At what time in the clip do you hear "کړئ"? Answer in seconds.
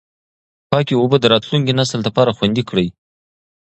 2.69-2.87